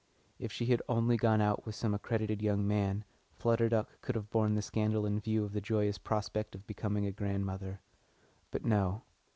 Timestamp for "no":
8.65-9.03